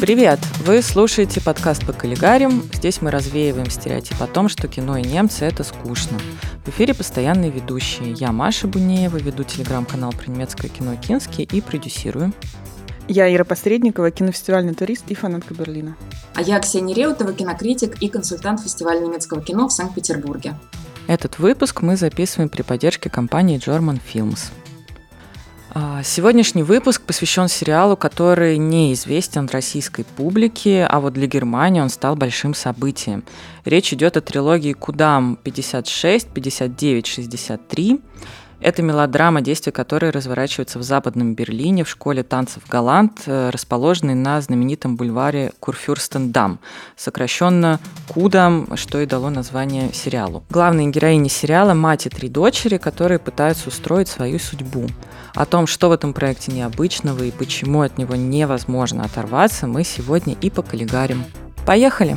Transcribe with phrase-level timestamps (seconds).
[0.00, 0.38] Привет!
[0.60, 2.62] Вы слушаете подкаст по коллегарим.
[2.72, 6.16] Здесь мы развеиваем стереотип о том, что кино и немцы– это скучно.
[6.64, 8.12] В эфире постоянные ведущие.
[8.12, 12.32] Я Маша Бунеева, веду телеграм-канал про немецкое кино «Кински» и продюсирую.
[13.08, 15.96] Я Ира Посредникова, кинофестивальный турист и фанатка Берлина.
[16.34, 20.54] А я Ксения Реутова, кинокритик и консультант фестиваля немецкого кино в Санкт-Петербурге.
[21.08, 24.52] Этот выпуск мы записываем при поддержке компании German Films.
[25.70, 32.16] А, сегодняшний выпуск посвящен сериалу, который неизвестен российской публике, а вот для Германии он стал
[32.16, 33.22] большим событием.
[33.66, 38.00] Речь идет о трилогии «Кудам 56», «59», «63»,
[38.60, 44.40] это мелодрама, действие которой разворачивается в западном Берлине в школе танцев «Галант», э, расположенной на
[44.40, 46.58] знаменитом бульваре Курфюрстендам,
[46.96, 50.44] сокращенно «Кудам», что и дало название сериалу.
[50.50, 54.86] Главные героини сериала– мать и три дочери, которые пытаются устроить свою судьбу.
[55.34, 60.34] О том, что в этом проекте необычного и почему от него невозможно оторваться, мы сегодня
[60.40, 61.24] и поколлегарим.
[61.64, 62.16] Поехали!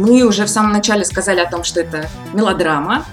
[0.00, 3.04] Мы уже в самом начале сказали о том, что это мелодрама,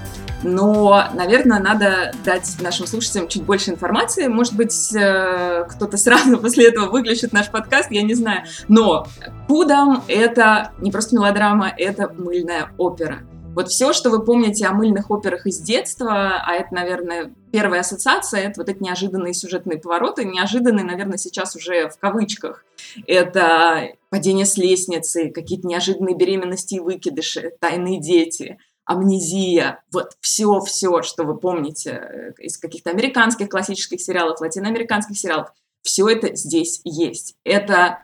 [0.42, 4.28] но, наверное, надо дать нашим слушателям чуть больше информации.
[4.28, 8.46] Может быть, э, кто-то сразу после этого выключит наш подкаст, я не знаю.
[8.70, 9.06] Но
[9.50, 13.20] Пудам— это не просто мелодрама, это мыльная опера.
[13.54, 18.44] Вот все, что вы помните о мыльных операх из детства, а это, наверное, первая ассоциация,
[18.44, 22.64] это вот эти неожиданные сюжетные повороты, неожиданные, наверное, сейчас уже в кавычках.
[23.08, 31.24] Это падение с лестницы, какие-то неожиданные беременности и выкидыши, тайные дети, амнезия, вот все-все, что
[31.24, 35.50] вы помните э, из каких-то американских классических сериалов, латиноамериканских сериалов,
[35.84, 37.36] все это здесь есть.
[37.44, 38.00] Это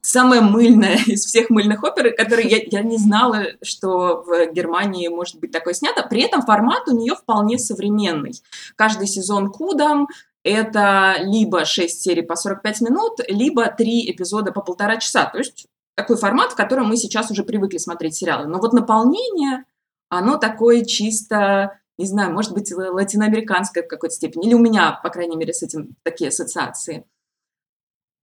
[0.00, 5.38] самая мыльная из всех мыльных опер, которые я, я не знала, что в Германии может
[5.38, 6.06] быть такое снято.
[6.08, 8.32] При этом формат у нее вполне современный.
[8.74, 10.08] Каждый сезон Кудам
[10.46, 15.26] это либо 6 серий по 45 минут, либо 3 эпизода по полтора часа.
[15.26, 18.46] То есть такой формат, в котором мы сейчас уже привыкли смотреть сериалы.
[18.46, 19.64] Но вот наполнение,
[20.08, 24.46] оно такое чисто, не знаю, может быть, латиноамериканское в какой-то степени.
[24.46, 27.04] Или у меня, по крайней мере, с этим такие ассоциации.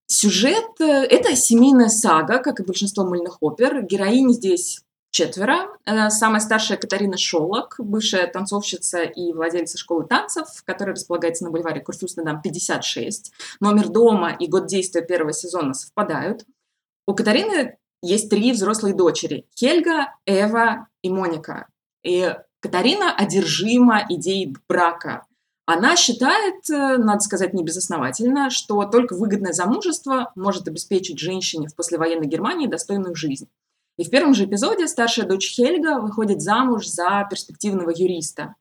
[0.07, 3.81] Сюжет э,– это семейная сага, как и большинство мыльных опер.
[3.81, 5.69] Героини здесь четверо.
[5.85, 11.81] Э, самая старшая Катарина Шолок, бывшая танцовщица и владельца школы танцев, которая располагается на бульваре
[11.81, 13.31] Курфюрстендам 56.
[13.61, 16.45] Номер дома и год действия первого сезона совпадают.
[17.07, 21.67] У Катарины есть три взрослые дочери– Хельга, Эва и Моника.
[22.03, 25.25] И Катарина одержима идеей брака–
[25.65, 32.27] она считает, э, надо сказать небезосновательно, что только выгодное замужество может обеспечить женщине в послевоенной
[32.27, 33.47] Германии достойную жизнь.
[33.97, 38.55] И в первом же эпизоде старшая дочь Хельга выходит замуж за перспективного юриста.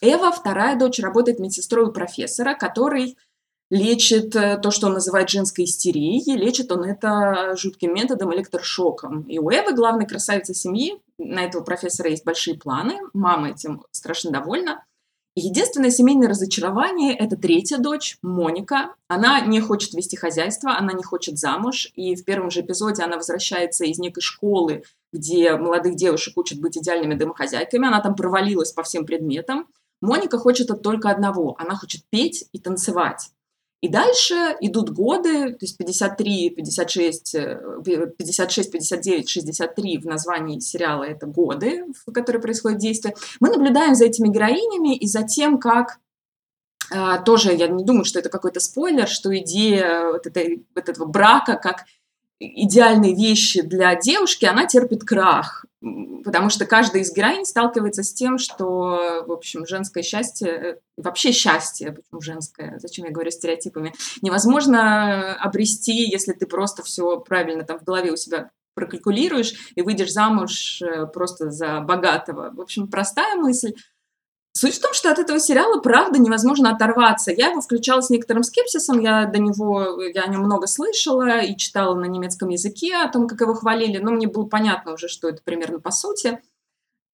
[0.00, 3.16] Эва, вторая дочь, работает медсестрой у профессора, который
[3.70, 6.36] лечит э, то, что он называет женской истерией.
[6.36, 9.22] Лечит он это жутким методом электрошоком.
[9.22, 12.98] И у Эвы, главной красавицы семьи, на этого профессора есть большие планы.
[13.14, 14.84] Мама этим страшно довольна.
[15.34, 18.94] Единственное семейное разочарование– это третья дочь, Моника.
[19.08, 21.90] Она не хочет вести хозяйство, она не хочет замуж.
[21.94, 26.76] И в первом же эпизоде она возвращается из некой школы, где молодых девушек учат быть
[26.76, 27.88] идеальными домохозяйками.
[27.88, 29.68] Она там провалилась по всем предметам.
[30.02, 33.30] Моника хочет только одного– она хочет петь и танцевать.
[33.82, 37.36] И дальше идут годы, то есть 53, 56,
[37.84, 43.16] 56, 59, 63 в названии сериала это годы, в которые происходит действие.
[43.40, 45.98] Мы наблюдаем за этими героинями и за тем, как
[46.92, 51.06] а, тоже, я не думаю, что это какой-то спойлер, что идея вот, этой, вот этого
[51.06, 51.84] брака как
[52.38, 55.66] идеальной вещи для девушки, она терпит крах
[56.22, 61.32] потому что каждая из героинь сталкивается с тем, что, в общем, женское счастье, э, вообще
[61.32, 67.78] счастье, почему женское, зачем я говорю стереотипами, невозможно обрести, если ты просто все правильно там
[67.78, 72.50] в голове у себя прокалькулируешь и выйдешь замуж э, просто за богатого.
[72.54, 73.74] В общем, простая мысль,
[74.54, 77.32] Суть в том, что от этого сериала, правда, невозможно оторваться.
[77.32, 81.56] Я его включала с некоторым скепсисом, я до него, я о нем много слышала и
[81.56, 85.28] читала на немецком языке о том, как его хвалили, но мне было понятно уже, что
[85.28, 86.38] это примерно по сути.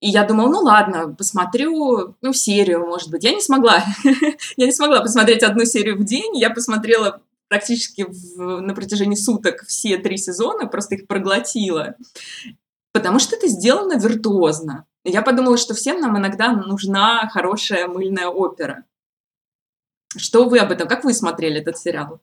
[0.00, 3.24] И я думала, ну ладно, посмотрю, ну, серию, может быть.
[3.24, 3.84] Я не смогла.
[4.56, 6.36] я не смогла посмотреть одну серию в день.
[6.36, 11.96] Я посмотрела практически в, на протяжении суток все три сезона, просто их проглотила.
[12.92, 14.86] Потому что это сделано виртуозно.
[15.08, 18.84] Я подумала, что всем нам иногда нужна хорошая мыльная опера.
[20.16, 20.86] Что вы об этом?
[20.86, 22.20] Как вы смотрели этот сериал?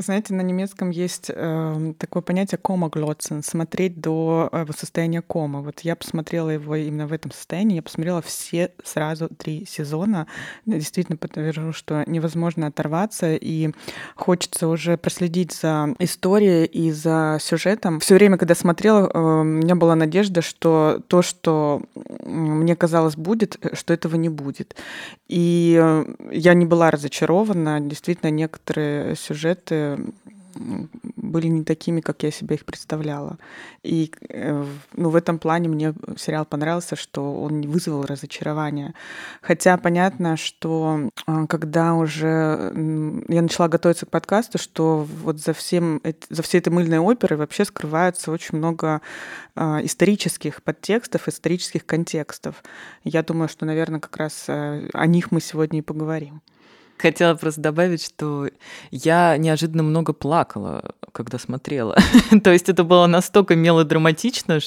[0.00, 5.60] Знаете, на немецком есть э, такое понятие кома-глотсен, смотреть до э, состояния кома.
[5.60, 10.26] Вот я посмотрела его именно в этом состоянии, я посмотрела все сразу три сезона.
[10.64, 13.72] Действительно подтвержу, что невозможно оторваться, и
[14.16, 18.00] хочется уже проследить за историей и за сюжетом.
[18.00, 21.82] Все время, когда смотрела, э, у меня была надежда, что то, что
[22.24, 24.76] мне казалось будет, э, что этого не будет.
[25.28, 27.80] И э, я не была разочарована.
[27.80, 29.89] Действительно, некоторые сюжеты
[30.54, 33.38] были не такими, как я себе их представляла.
[33.82, 34.64] И э,
[34.94, 38.94] ну, в этом плане мне сериал понравился, что он не вызвал разочарования.
[39.40, 42.72] Хотя понятно, что а, когда уже
[43.28, 47.64] я начала готовиться к подкасту, что вот за, всем, за всей этой мыльной оперой вообще
[47.64, 49.00] скрывается очень много
[49.54, 52.62] а, исторических подтекстов, исторических контекстов.
[53.04, 56.42] Я думаю, что, наверное, как раз э, о них мы сегодня и поговорим.
[57.00, 58.50] Хотела просто добавить, что
[58.90, 61.96] я неожиданно много плакала, когда смотрела.
[62.44, 64.60] То есть это было настолько мелодраматично,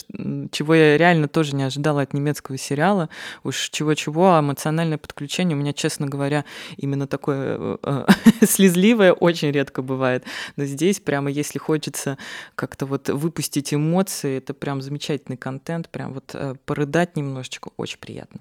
[0.51, 3.09] чего я реально тоже не ожидала от немецкого сериала.
[3.43, 6.43] Уж чего-чего, а эмоциональное подключение у меня, честно говоря,
[6.77, 8.05] именно такое э,
[8.45, 10.23] слезливое очень редко бывает.
[10.55, 12.17] Но здесь прямо, если хочется
[12.55, 18.39] как-то вот выпустить эмоции, это прям замечательный контент, прям вот э, порыдать немножечко, очень приятно.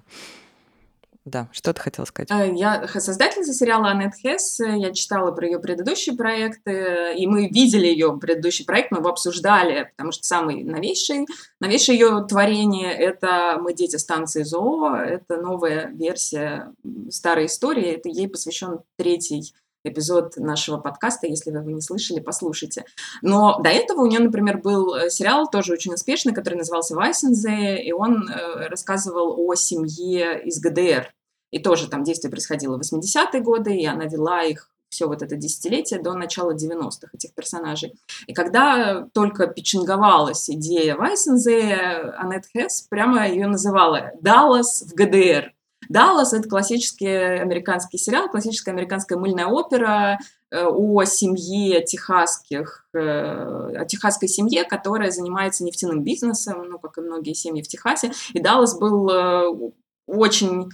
[1.25, 2.29] Да, что ты хотела сказать?
[2.31, 4.59] Э, я создательница сериала Аннет Хесс.
[4.59, 9.89] Я читала про ее предыдущие проекты, и мы видели ее предыдущий проект, мы его обсуждали,
[9.95, 11.25] потому что самый новейший,
[11.61, 16.73] новейшее ее творение— это «Мы дети станции ЗОО», это новая версия
[17.09, 19.53] старой истории, это ей посвящен третий
[19.83, 21.27] эпизод нашего подкаста.
[21.27, 22.85] Если вы его не слышали, послушайте.
[23.21, 27.81] Но до этого у нее, например, был э, сериал тоже очень успешный, который назывался «Вайсензе»,
[27.81, 31.13] и он э, рассказывал о семье из ГДР.
[31.51, 35.35] И тоже там действие происходило в 80-е годы, и она вела их все вот это
[35.35, 37.93] десятилетие до начала 90-х этих персонажей.
[38.27, 45.53] И когда только печенговалась идея Вайсензе, Аннет Хесс прямо ее называла «Даллас в ГДР».
[45.93, 50.17] Даллас— это классический американский сериал, классическая американская мыльная опера
[50.49, 57.01] э, о семье техасских, э, о техасской семье, которая занимается нефтяным бизнесом, ну, как и
[57.01, 58.11] многие семьи в Техасе.
[58.33, 59.71] И Даллас был э,
[60.07, 60.71] очень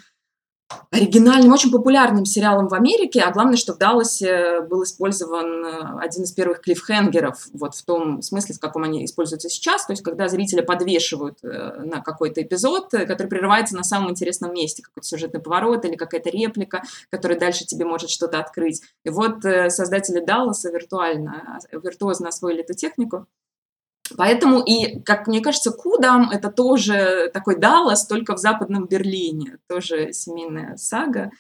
[0.92, 6.24] оригинальным, очень популярным сериалом в Америке, а главное, что в Далласе был использован э, один
[6.24, 10.28] из первых клиффхенгеров, вот в том смысле, в каком они используются сейчас, то есть когда
[10.28, 15.40] зрителя подвешивают э, на какой-то эпизод, э, который прерывается на самом интересном месте, какой-то сюжетный
[15.40, 18.82] поворот или какая-то реплика, которая дальше тебе может что-то открыть.
[19.04, 23.28] И вот создатели Далласа виртуально, виртуозно освоили эту технику,
[24.18, 30.14] Поэтому и, как мне кажется, Кудам— это тоже такой Даллас, только в западном Берлине, тоже
[30.14, 31.32] семейная сага.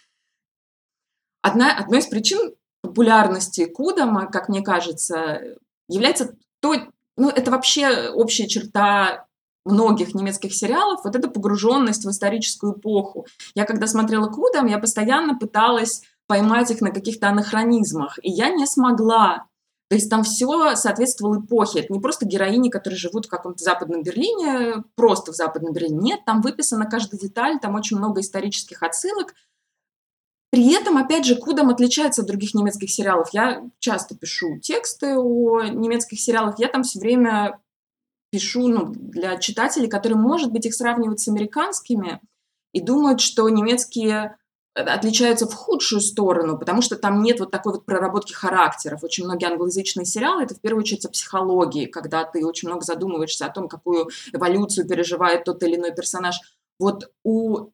[1.42, 5.42] Одна, одной из причин популярности Кудама, как мне кажется,
[5.88, 6.75] является то,
[7.18, 9.25] ну, это вообще общая черта
[9.66, 13.27] многих немецких сериалов, вот эта погруженность в историческую эпоху.
[13.56, 18.66] Я когда смотрела Кудам, я постоянно пыталась поймать их на каких-то анахронизмах, и я не
[18.66, 19.45] смогла.
[19.89, 21.80] То есть там все соответствовало эпохе.
[21.80, 25.97] Это не просто героини, которые живут в каком-то западном Берлине, просто в западном Берлине.
[26.00, 29.33] Нет, там выписана каждая деталь, там очень много исторических отсылок.
[30.51, 33.30] При этом, опять же, Кудам отличается от других немецких сериалов.
[33.33, 37.59] Я часто пишу тексты о немецких сериалах, я там все время
[38.31, 42.21] пишу ну, для читателей, которые, может быть, их сравнивают с американскими
[42.73, 44.37] и думают, что немецкие
[44.81, 49.04] отличаются в худшую сторону, потому что там нет вот такой вот проработки характеров.
[49.04, 53.45] Очень многие англоязычные сериалы— это в первую очередь о психологии, когда ты очень много задумываешься
[53.45, 56.40] о том, какую эволюцию переживает тот или иной персонаж.
[56.80, 57.69] Вот у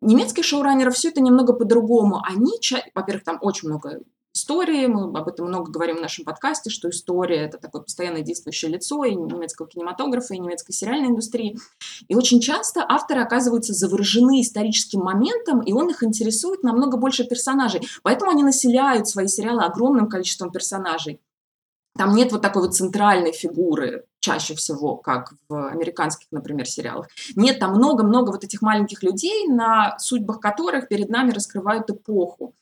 [0.00, 2.22] немецких шоураннеров все это немного по-другому.
[2.24, 2.52] Они,
[2.94, 4.00] во-первых, там очень много
[4.38, 8.70] истории, мы об этом много говорим в нашем подкасте, что история— это такое постоянное действующее
[8.70, 11.58] лицо и немецкого кинематографа, и немецкой сериальной индустрии.
[12.06, 17.82] И очень часто авторы оказываются заворожены историческим моментом, и он их интересует намного больше персонажей.
[18.02, 21.20] Поэтому они населяют свои сериалы огромным количеством персонажей.
[21.96, 27.08] Там нет вот такой вот центральной фигуры чаще всего, как в американских, например, сериалах.
[27.34, 32.54] Нет, там много-много вот этих маленьких людей, на судьбах которых перед нами раскрывают эпоху.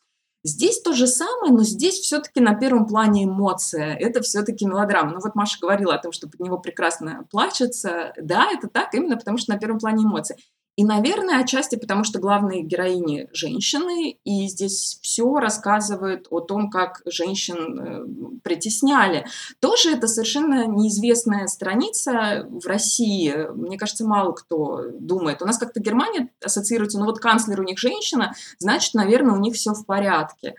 [0.47, 3.97] Здесь то же самое, но здесь все-таки на первом плане эмоция.
[3.97, 5.11] Это все-таки мелодрама.
[5.11, 8.13] Ну вот Маша говорила о том, что под него прекрасно плачется.
[8.17, 10.37] Да, это так, именно потому что на первом плане эмоции.
[10.77, 17.01] И, наверное, отчасти потому, что главные героини– женщины, и здесь все рассказывает о том, как
[17.07, 19.27] женщин э, притесняли.
[19.61, 23.35] Тоже это совершенно неизвестная страница в России.
[23.55, 25.41] Мне кажется, мало кто думает.
[25.41, 29.55] У нас как-то Германия ассоциируется, ну вот канцлер у них женщина, значит, наверное, у них
[29.55, 30.55] все в порядке.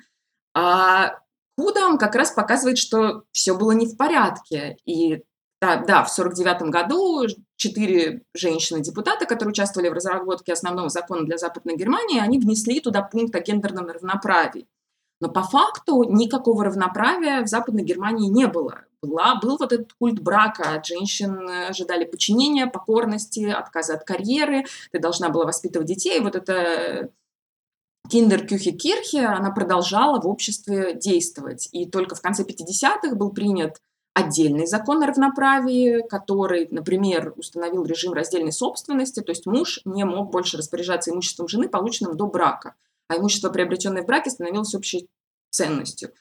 [0.55, 1.19] А
[1.57, 4.77] он как раз показывает, что все было не в порядке.
[4.86, 5.24] И
[5.62, 7.25] да, да, в 1949 году
[7.57, 13.35] четыре женщины-депутата, которые участвовали в разработке основного закона для Западной Германии, они внесли туда пункт
[13.35, 14.67] о гендерном равноправии.
[15.19, 18.81] Но по факту никакого равноправия в Западной Германии не было.
[19.01, 20.75] Была, был вот этот культ брака.
[20.75, 24.65] От женщин ожидали подчинения, покорности, отказа от карьеры.
[24.91, 26.19] Ты должна была воспитывать детей.
[26.19, 27.09] Вот это
[28.09, 31.67] Киндер Кирхе, она продолжала в обществе действовать.
[31.71, 33.81] И только в конце 50-х был принят
[34.17, 40.31] отдельный закон о равноправии, который, например, установил режим раздельной собственности, то есть муж не мог
[40.31, 42.74] больше распоряжаться имуществом жены, полученным до брака,
[43.07, 45.07] а имущество, приобретенное в браке, становилось общей
[45.51, 46.12] ценностью.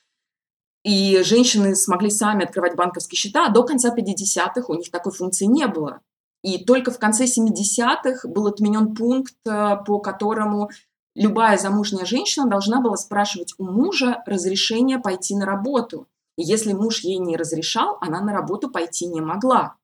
[0.84, 5.46] И женщины смогли сами открывать банковские счета, а до конца 50-х у них такой функции
[5.46, 6.00] не было.
[6.42, 10.68] И только в конце 70-х был отменен пункт, э, по которому
[11.14, 16.06] любая замужняя женщина должна была спрашивать у мужа разрешение пойти на работу.
[16.36, 19.74] И если муж ей не разрешал, она на работу пойти не могла.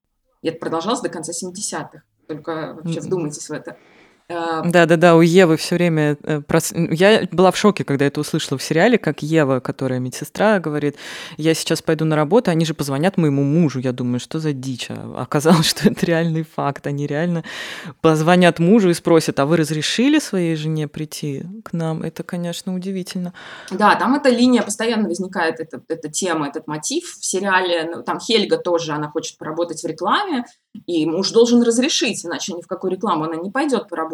[0.42, 2.02] И это продолжалось до конца 70-х.
[2.26, 3.76] Только вообще вдумайтесь в это.
[4.29, 6.17] Э, Да-да-да, у Евы все время...
[6.23, 10.59] Э, прос- Я была в шоке, когда это услышала в сериале, как Ева, которая медсестра,
[10.59, 10.97] говорит,
[11.37, 13.81] я сейчас пойду на работу, они же позвонят моему мужу.
[13.81, 14.87] Я думаю, что за дичь?
[14.91, 16.87] А оказалось, что это реальный факт.
[16.87, 17.45] Они реально
[18.00, 22.02] позвонят мужу и спросят, а вы разрешили своей жене прийти к нам?
[22.02, 23.33] Это, конечно, удивительно.
[23.71, 27.91] Да, там эта линия постоянно возникает, эта, эта тема, этот мотив в сериале.
[27.95, 30.45] Ну, там Хельга тоже, она хочет поработать в рекламе,
[30.87, 34.12] и муж должен разрешить, иначе ни в какую рекламу она не пойдет поработать.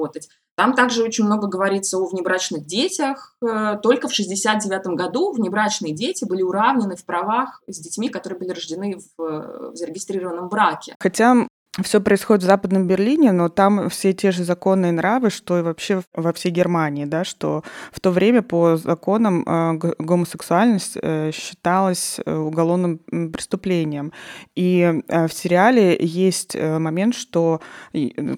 [0.57, 3.37] Там также очень много говорится о внебрачных детях.
[3.41, 8.51] Э, только в 1969 году внебрачные дети были уравнены в правах с детьми, которые были
[8.51, 10.97] рождены в, в зарегистрированном браке.
[10.99, 11.47] Хотя
[11.83, 15.63] все происходит в Западном Берлине, но там все те же законы и нравы, что и
[15.63, 22.21] вообще во всей Германии, да, что в то время по законам э, гомосексуальность э, считалась
[22.25, 22.99] э, уголовным
[23.33, 24.13] преступлением.
[24.57, 27.61] И в сериале есть момент, что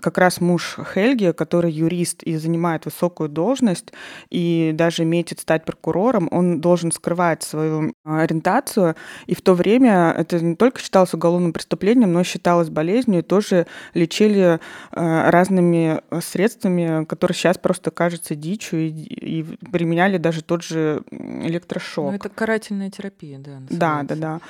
[0.00, 3.92] как раз муж Хельги, который юрист и занимает высокую должность,
[4.30, 10.40] и даже метит стать прокурором, он должен скрывать свою ориентацию, и в то время это
[10.40, 14.58] не только считалось уголовным преступлением, но считалось болезнью, тоже лечили
[14.92, 21.02] э, разными э, средствами, которые сейчас просто кажутся дичью, и, и применяли даже тот же
[21.12, 22.10] электрошок.
[22.10, 23.62] Ну, это карательная терапия, да.
[23.70, 24.40] Да, да, да.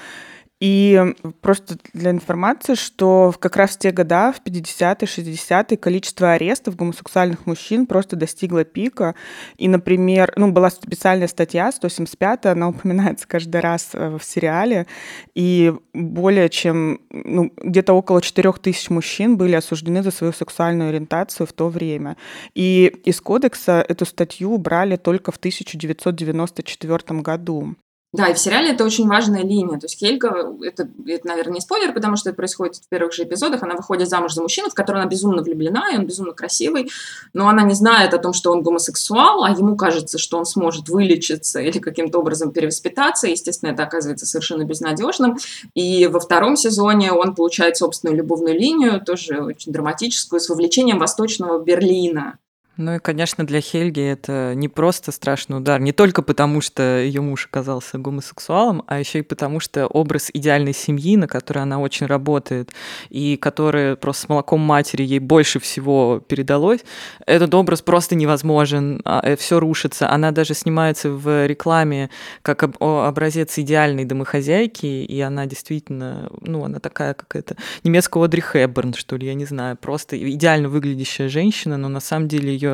[0.60, 6.76] И просто для информации, что как раз в те года, в 50-е, 60-е, количество арестов
[6.76, 9.14] гомосексуальных мужчин просто достигло пика.
[9.56, 14.86] И, например, ну, была специальная статья, 175 она упоминается каждый раз э, в сериале,
[15.34, 21.46] и более чем, ну, где-то около 4 тысяч мужчин были осуждены за свою сексуальную ориентацию
[21.46, 22.18] в то время.
[22.54, 27.76] И из кодекса эту статью убрали только в 1994 году.
[28.12, 29.78] Да, и в сериале это очень важная линия.
[29.78, 33.22] То есть Хельга, это, это, наверное, не спойлер, потому что это происходит в первых же
[33.22, 33.62] эпизодах.
[33.62, 36.90] Она выходит замуж за мужчину, в которого она безумно влюблена, и он безумно красивый,
[37.34, 40.88] но она не знает о том, что он гомосексуал, а ему кажется, что он сможет
[40.88, 43.28] вылечиться или каким-то образом перевоспитаться.
[43.28, 45.38] Естественно, это оказывается совершенно безнадежным.
[45.74, 51.62] И во втором сезоне он получает собственную любовную линию, тоже очень драматическую, с вовлечением Восточного
[51.62, 52.38] Берлина.
[52.80, 57.20] Ну и, конечно, для Хельги это не просто страшный удар, не только потому, что ее
[57.20, 62.06] муж оказался гомосексуалом, а еще и потому, что образ идеальной семьи, на которой она очень
[62.06, 62.70] работает,
[63.10, 66.80] и которая просто с молоком матери ей больше всего передалось,
[67.26, 70.08] этот образ просто невозможен, а, э, все рушится.
[70.08, 72.08] Она даже снимается в рекламе
[72.40, 79.16] как образец идеальной домохозяйки, и она действительно, ну, она такая какая-то немецкого Одри Хэбберн, что
[79.16, 82.69] ли, я не знаю, просто идеально выглядящая женщина, но на самом деле ее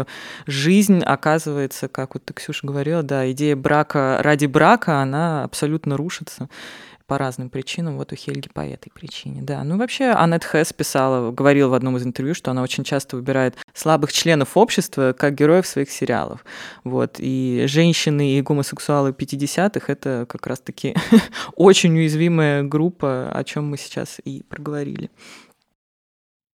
[0.47, 6.49] жизнь оказывается, как вот ты, Ксюша, говорила, да, идея брака ради брака, она абсолютно рушится
[7.07, 9.63] по разным причинам, вот у Хельги по этой причине, да.
[9.63, 13.57] Ну, вообще, Аннет Хэс писала, говорила в одном из интервью, что она очень часто выбирает
[13.75, 16.45] слабых членов общества как героев своих сериалов,
[16.85, 17.17] вот.
[17.19, 20.97] И женщины и гомосексуалы 50-х— это как раз-таки
[21.55, 25.11] очень уязвимая группа, о чем мы сейчас и проговорили.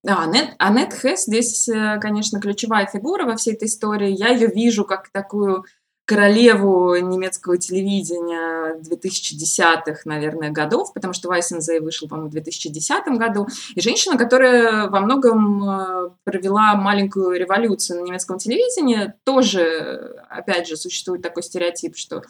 [0.03, 4.11] Да, Аннет, Аннет Хэс здесь, э, конечно, ключевая фигура во всей этой истории.
[4.11, 5.65] Я ее вижу как такую
[6.05, 13.47] королеву немецкого телевидения 2010-х, наверное, годов, потому что Вайсензей вышел, по-моему, в 2010 году.
[13.77, 20.77] И женщина, которая во многом э, провела маленькую революцию на немецком телевидении, тоже, опять же,
[20.77, 22.25] существует такой стереотип, что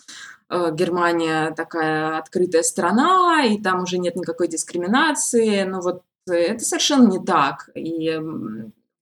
[0.50, 5.62] э, Германия такая открытая страна, и там уже нет никакой дискриминации.
[5.62, 7.70] Но вот это совершенно не так.
[7.74, 8.10] И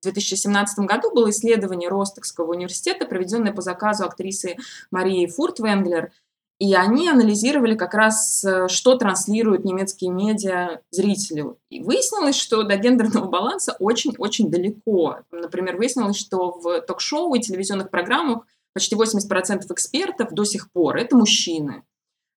[0.00, 4.56] в 2017 году было исследование Ростокского университета, проведенное по заказу актрисы
[4.90, 6.10] Марии Фуртвенглер.
[6.58, 11.58] И они анализировали как раз, э, что транслируют немецкие медиа зрителю.
[11.70, 15.20] И выяснилось, что до гендерного баланса очень-очень далеко.
[15.30, 21.16] Например, выяснилось, что в ток-шоу и телевизионных программах почти 80% экспертов до сих пор– это
[21.16, 21.82] мужчины.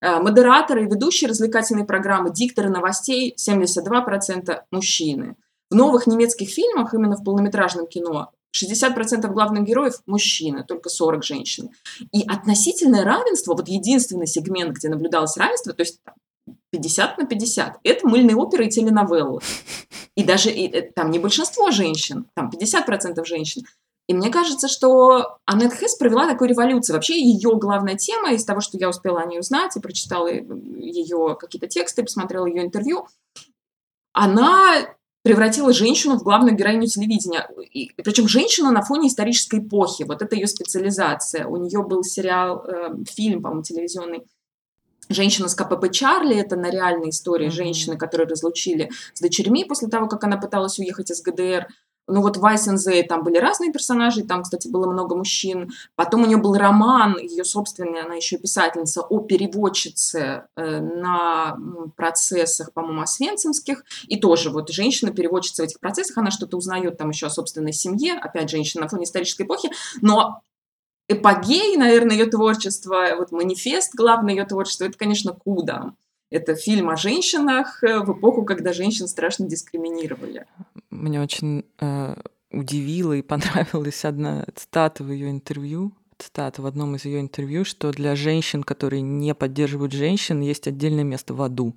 [0.03, 5.37] Э, модераторы и ведущие развлекательной программы, дикторы новостей– 72% мужчины.
[5.69, 11.69] В новых немецких фильмах, именно в полнометражном кино, 60% главных героев– мужчины, только 40 женщин.
[12.11, 16.01] И относительное равенство, вот единственный сегмент, где наблюдалось равенство, то есть
[16.71, 19.39] 50 на 50, это мыльные оперы и теленовеллы.
[20.15, 23.63] И даже и, э, там не большинство женщин, там 50% женщин.
[24.07, 26.95] И мне кажется, что Аннет Хесс провела такую революцию.
[26.95, 31.37] Вообще ее главная тема, из того, что я успела о ней узнать, и прочитала ее
[31.39, 33.07] какие-то тексты, посмотрела ее интервью,
[34.11, 34.75] она
[35.23, 37.49] превратила женщину в главную героиню телевидения.
[37.71, 40.03] И, причем женщину на фоне исторической эпохи.
[40.03, 41.47] Вот это ее специализация.
[41.47, 44.25] У нее был сериал, э, фильм, по-моему, телевизионный
[45.09, 47.51] Женщина с КПП Чарли, это на реальной истории mm-hmm.
[47.51, 51.67] женщины, которую разлучили с дочерьми после того, как она пыталась уехать из ГДР.
[52.07, 55.71] Ну вот в Айсензе там были разные персонажи, там, кстати, было много мужчин.
[55.95, 61.57] Потом у нее был роман, ее собственный, она еще писательница, о переводчице э, на
[61.95, 63.85] процессах, по-моему, освенцимских.
[64.07, 68.13] И тоже вот женщина-переводчица в этих процессах, она что-то узнает там еще о собственной семье,
[68.13, 70.41] опять женщина на фоне исторической эпохи, но
[71.07, 75.93] эпогей, наверное, ее творчества, вот манифест главный ее творчества, это, конечно, Куда.
[76.29, 80.47] Это фильм о женщинах э, в эпоху, когда женщин страшно дискриминировали.
[80.93, 82.15] Мне очень э,
[82.51, 85.93] удивила и понравилась одна цитата в ее интервью.
[86.17, 91.03] Цитата в одном из ее интервью, что для женщин, которые не поддерживают женщин, есть отдельное
[91.03, 91.75] место в аду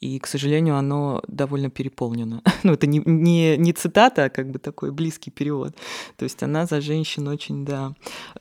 [0.00, 2.42] и, к сожалению, оно довольно переполнено.
[2.62, 5.74] ну, это не, не, не цитата, а как бы такой близкий перевод.
[6.16, 7.94] То есть она за женщин очень, да,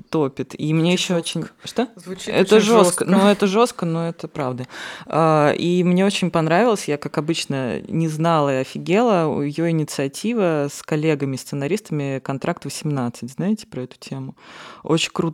[0.09, 0.53] топит.
[0.53, 1.17] И Звучит мне еще жестко.
[1.17, 1.45] очень...
[1.63, 1.87] Что?
[1.95, 3.05] Звучит это очень жестко.
[3.05, 4.67] Ну, это жестко, но это правда.
[5.05, 10.83] А, и мне очень понравилось, я, как обычно, не знала и офигела, ее инициатива с
[10.83, 14.35] коллегами-сценаристами «Контракт 18», знаете про эту тему?
[14.83, 15.24] Очень круто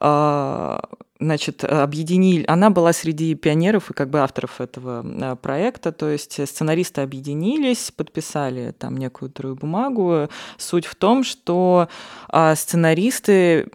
[0.00, 0.80] а,
[1.18, 6.46] значит, объединили, она была среди пионеров и как бы авторов этого а, проекта, то есть
[6.46, 10.28] сценаристы объединились, подписали там некоторую бумагу.
[10.58, 11.88] Суть в том, что
[12.28, 13.68] а, сценаристы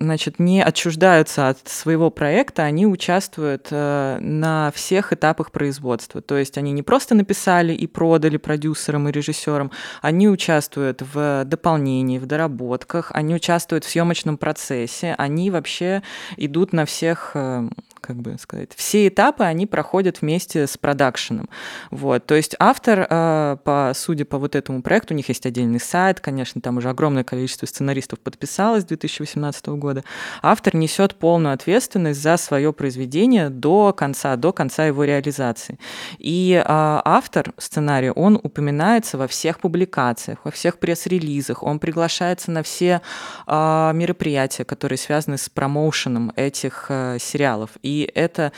[0.00, 6.22] значит, не отчуждаются от своего проекта, они участвуют э, на всех этапах производства.
[6.22, 12.18] То есть они не просто написали и продали продюсерам и режиссерам, они участвуют в дополнении,
[12.18, 16.02] в доработках, они участвуют в съемочном процессе, они вообще
[16.36, 17.68] идут на всех э,
[18.10, 21.48] как бы сказать, все этапы они проходят вместе с продакшеном.
[21.92, 25.78] Вот, то есть автор, э, по, судя по вот этому проекту, у них есть отдельный
[25.78, 30.02] сайт, конечно, там уже огромное количество сценаристов подписалось с 2018 года.
[30.42, 35.78] Автор несет полную ответственность за свое произведение до конца, до конца его реализации.
[36.18, 42.64] И э, автор сценария, он упоминается во всех публикациях, во всех пресс-релизах, он приглашается на
[42.64, 43.02] все
[43.46, 47.70] э, мероприятия, которые связаны с промоушеном этих сериалов.
[47.82, 48.52] И это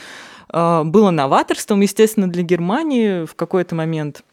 [0.51, 4.23] э, было новаторством, естественно, для Германии в какой-то момент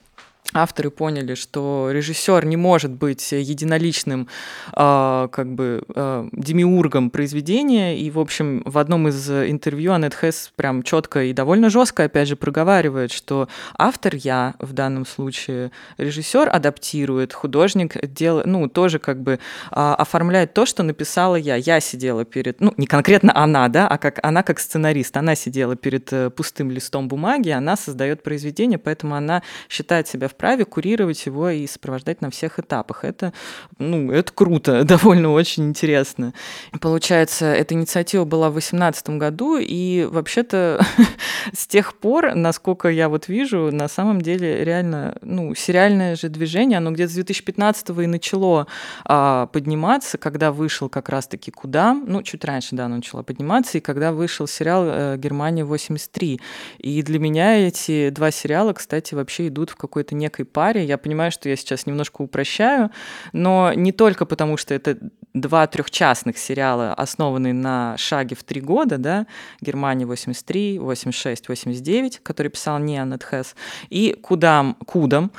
[0.53, 4.29] авторы поняли, что режиссер не может быть единоличным
[4.73, 7.99] э, как бы э, демиургом произведения.
[7.99, 12.29] И, в общем, в одном из интервью Аннет Хесс прям четко и довольно жестко, опять
[12.29, 19.21] же, проговаривает, что автор я в данном случае, режиссер адаптирует, художник делает, ну, тоже как
[19.23, 19.39] бы э,
[19.71, 21.57] оформляет то, что написала я.
[21.57, 25.17] Я сидела перед, ну, не конкретно она, да, а как она как сценарист.
[25.17, 30.35] Она сидела перед э, пустым листом бумаги, она создает произведение, поэтому она считает себя в
[30.41, 33.05] вправе курировать его и сопровождать на всех этапах.
[33.05, 33.35] Это,
[33.79, 36.33] ну, это круто, довольно очень интересно.
[36.81, 40.83] Получается, эта инициатива была в 2018 году, и вообще-то
[41.53, 46.79] с тех пор, насколько я вот вижу, на самом деле реально, ну, сериальное же движение,
[46.79, 48.67] оно где-то с 2015 и начало
[49.05, 53.83] а, подниматься, когда вышел как раз-таки «Куда», ну, чуть раньше, да, оно начало подниматься, и
[53.83, 56.41] когда вышел сериал э, «Германия 83».
[56.79, 60.85] И для меня эти два сериала, кстати, вообще идут в какой-то некой некой паре.
[60.85, 62.91] Я понимаю, что я сейчас немножко упрощаю,
[63.33, 64.97] но не только потому, что это
[65.35, 69.27] два трехчастных сериала, основанные на шаге в три года, да,
[69.61, 73.55] Германия 83, 86, 89, который писал не Аннет Хесс,
[73.91, 75.31] и Кудам, Кудам,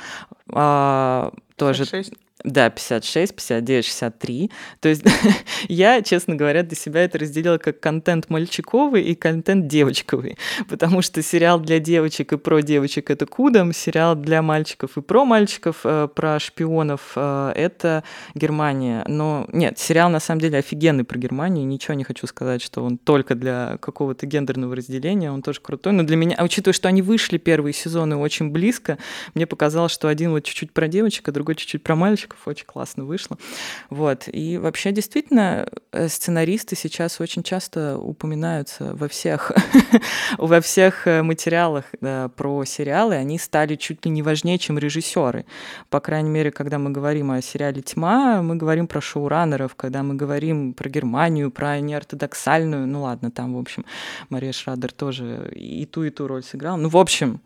[0.50, 1.84] а, тоже...
[1.84, 2.21] 46.
[2.44, 4.50] Да, 56, 59, 63.
[4.80, 5.04] То есть
[5.68, 10.36] я, честно говоря, для себя это разделила как контент мальчиковый и контент девочковый,
[10.68, 15.24] потому что сериал для девочек и про девочек— это Кудом, сериал для мальчиков и про
[15.24, 18.02] мальчиков, э, про шпионов э,— это
[18.34, 19.04] Германия.
[19.06, 22.98] Но нет, сериал на самом деле офигенный про Германию, ничего не хочу сказать, что он
[22.98, 27.02] только для какого-то гендерного разделения, он тоже крутой, но для меня, а учитывая, что они
[27.02, 28.98] вышли первые сезоны очень близко,
[29.34, 32.66] мне показалось, что один вот чуть-чуть про девочек, а другой чуть-чуть про мальчиков, мальчиков, очень
[32.66, 33.36] классно вышло.
[33.90, 34.28] Вот.
[34.32, 39.52] И вообще, действительно, э, сценаристы сейчас очень часто упоминаются во всех,
[40.38, 43.14] во всех э, материалах да, про сериалы.
[43.14, 45.44] Они стали чуть ли не важнее, чем режиссеры.
[45.90, 50.14] По крайней мере, когда мы говорим о сериале «Тьма», мы говорим про шоураннеров, когда мы
[50.14, 53.84] говорим про Германию, про неортодоксальную, ну ладно, там, в общем,
[54.30, 56.76] Мария Шрадер тоже и ту, и ту роль сыграла.
[56.76, 57.40] Ну, в общем,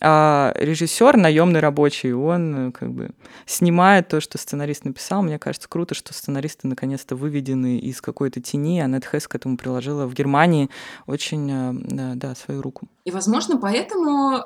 [0.00, 3.10] а режиссер, наемный рабочий, он э, как бы
[3.46, 5.22] снимает то, что сценарист написал.
[5.22, 10.06] Мне кажется, круто, что сценаристы наконец-то выведены из какой-то тени, а Нетхэс к этому приложила
[10.06, 10.68] в Германии
[11.06, 12.88] очень, э, да, свою руку.
[13.04, 14.44] И, возможно, поэтому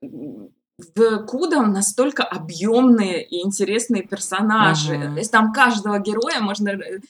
[0.00, 4.94] в Кудом настолько объемные и интересные персонажи.
[4.94, 5.12] Ага.
[5.14, 7.00] То есть там каждого героя можно э,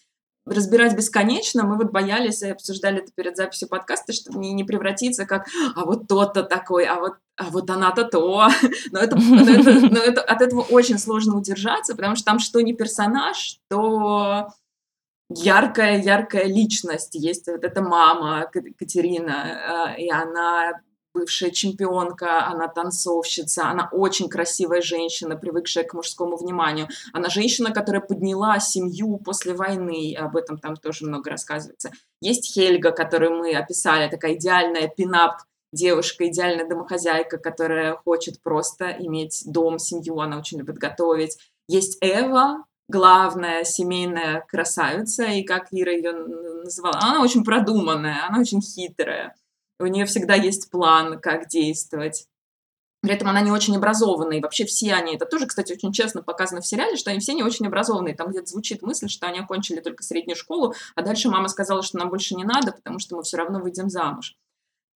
[0.47, 1.65] разбирать бесконечно.
[1.65, 5.85] Мы вот боялись и обсуждали это перед записью подкаста, чтобы не, не превратиться как «а
[5.85, 8.49] вот тот-то такой, а вот, а вот она-то то».
[8.93, 12.61] Но, это, но, это, но это, от этого очень сложно удержаться, потому что там что
[12.61, 14.49] не персонаж, то
[15.31, 17.15] яркая-яркая личность.
[17.15, 20.81] Есть вот эта мама Катерина, э, и она
[21.15, 26.89] бывшая чемпионка, она танцовщица, она очень красивая женщина, привыкшая к мужскому вниманию.
[27.13, 31.91] Она женщина, которая подняла семью после войны, об этом там тоже много рассказывается.
[32.21, 35.43] Есть Хельга, которую мы описали, такая идеальная пинап
[35.75, 41.39] девушка, идеальная домохозяйка, которая хочет просто иметь дом, семью, она очень любит готовить.
[41.69, 48.61] Есть Эва, главная семейная красавица, и как Ира ее называла, она очень продуманная, она очень
[48.61, 49.35] хитрая
[49.81, 52.27] у нее всегда есть план, как действовать.
[53.03, 54.39] При этом она не очень образованная.
[54.39, 57.35] И вообще все они, это тоже, кстати, очень честно показано в сериале, что они все
[57.35, 58.15] не очень образованные.
[58.15, 61.99] Там где-то звучит мысль, что они окончили только среднюю школу, а дальше мама сказала, что
[61.99, 64.37] нам больше не надо, потому что мы все равно выйдем замуж.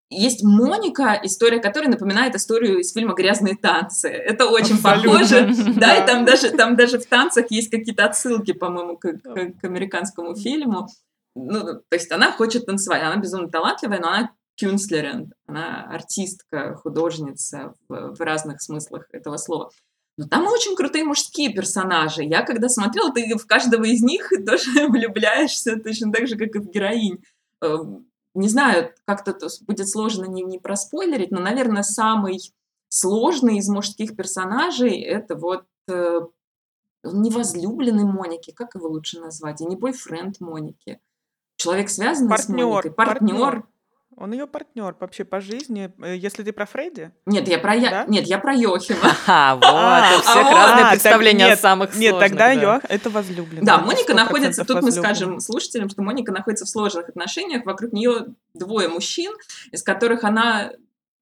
[0.10, 4.08] Есть Моника, история которой напоминает историю из фильма «Грязные танцы».
[4.08, 5.12] Это очень Абсолютно.
[5.12, 5.54] похоже.
[5.76, 9.64] Да, и там даже, там даже в танцах есть какие-то отсылки, по-моему, к, к, к
[9.66, 10.88] американскому фильму.
[11.36, 17.74] Ну, то есть она хочет танцевать, она безумно талантливая, но она кюнстлерен, она артистка, художница
[17.88, 19.70] в, в разных смыслах этого слова.
[20.18, 22.24] Но там очень крутые мужские персонажи.
[22.24, 26.60] Я когда смотрела, ты в каждого из них тоже влюбляешься точно так же, как и
[26.60, 27.24] в героинь.
[28.38, 32.40] Не знаю, как-то будет сложно не, не проспойлерить, но, наверное, самый
[32.88, 36.22] сложный из мужских персонажей это вот э,
[37.04, 41.02] невозлюбленный Моники, как его лучше назвать, и не бойфренд Моники.
[41.56, 43.68] Человек, связанный партнер, с Моникой, партнер, партнер
[44.18, 45.92] он ее партнер вообще по жизни.
[46.02, 47.12] Э, если ты про Фредди?
[47.26, 47.90] Нет, я про я...
[47.90, 48.06] да?
[48.08, 49.00] нет, я про Йохима.
[49.28, 52.12] А, вот, у всех разные представления о самых сложных.
[52.12, 53.66] Нет, тогда Йох это возлюбленный.
[53.66, 58.28] Да, Моника находится, тут мы скажем слушателям, что Моника находится в сложных отношениях, вокруг нее
[58.54, 59.34] двое мужчин,
[59.72, 60.72] из которых она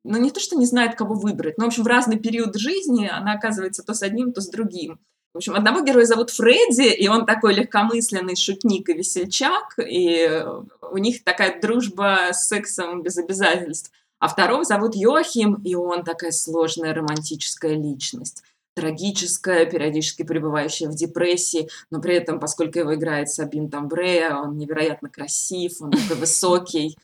[0.05, 3.09] ну, не то, что не знает, кого выбрать, но, в общем, в разный период жизни
[3.11, 4.99] она оказывается то с одним, то с другим.
[5.35, 10.45] В общем, одного героя зовут Фредди, и он такой легкомысленный шутник и весельчак, и
[10.89, 13.91] у них такая дружба с сексом без обязательств.
[14.19, 18.43] А второго зовут Йохим, и он такая сложная романтическая личность
[18.75, 25.09] трагическая, периодически пребывающая в депрессии, но при этом, поскольку его играет Сабин Тамбрея, он невероятно
[25.09, 26.97] красив, он такой высокий,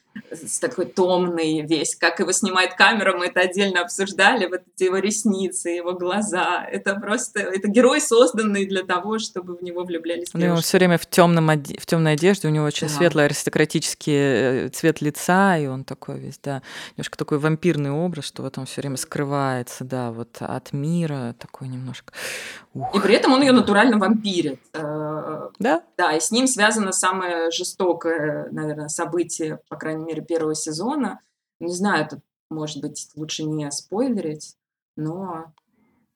[0.60, 1.96] такой томный весь.
[1.96, 4.46] Как его снимает камера, мы это отдельно обсуждали.
[4.46, 6.66] Вот эти его ресницы, его глаза.
[6.66, 7.40] Это просто...
[7.40, 10.48] Это герой, созданный для того, чтобы в него влюблялись девушки.
[10.48, 12.94] Ну, он все время в, темном, в темной одежде, у него очень да.
[12.94, 16.62] светлый аристократический э, цвет лица, и он такой весь, да,
[16.98, 21.68] немножко такой вампирный образ, что вот он все время скрывается, да, вот от мира, такой
[21.68, 22.14] немножко...
[22.74, 22.96] Ух.
[22.96, 24.62] И при этом он ее натурально вампирит.
[24.74, 25.84] Э, да?
[25.98, 31.20] Да, и с ним связано самое жестокое, наверное, событие, по крайней мере, первого сезона.
[31.60, 34.56] Не знаю, это, может быть, лучше не спойлерить,
[34.96, 35.54] но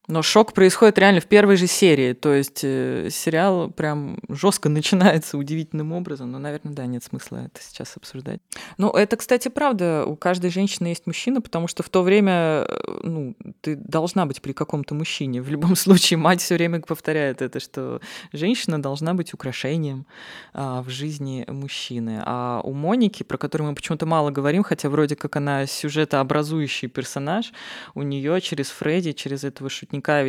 [0.08, 2.14] но шок происходит реально в первой же серии.
[2.14, 6.32] То есть э, сериал прям жестко начинается удивительным образом.
[6.32, 8.40] Но, наверное, да, нет смысла это сейчас обсуждать.
[8.78, 10.06] Ну, это, кстати, правда.
[10.06, 14.42] У каждой женщины есть мужчина, потому что в то время э, ну, ты должна быть
[14.42, 15.42] при каком-то мужчине.
[15.42, 18.00] В любом случае, мать все время повторяет это, что
[18.32, 20.06] женщина должна быть украшением
[20.54, 22.22] а, в жизни мужчины.
[22.26, 27.52] А у Моники, про которую мы почему-то мало говорим, хотя вроде как она сюжетообразующий персонаж,
[27.94, 30.24] у нее через Фредди, через этого шутника шутника,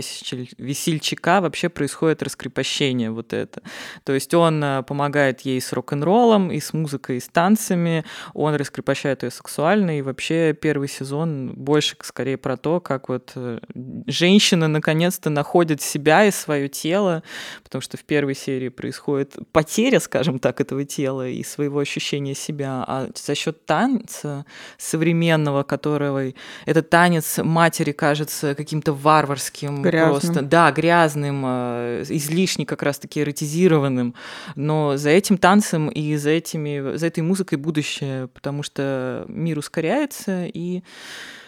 [0.59, 3.63] весельчака вообще происходит раскрепощение вот это.
[4.05, 8.55] То есть он э, помогает ей с рок-н-роллом, и с музыкой, и с танцами, он
[8.55, 13.61] раскрепощает ее сексуально, и вообще первый сезон больше скорее про то, как вот э,
[14.07, 17.23] женщина наконец-то находит себя и свое тело,
[17.63, 22.85] потому что в первой серии происходит потеря, скажем так, этого тела и своего ощущения себя,
[22.87, 24.45] а за счет танца
[24.79, 26.33] современного, которого
[26.67, 30.11] этот танец матери кажется каким-то варварским, грязным.
[30.11, 34.15] просто, да, грязным, э, излишне как раз-таки эротизированным,
[34.55, 40.47] но за этим танцем и за, этими, за этой музыкой будущее, потому что мир ускоряется,
[40.47, 40.83] и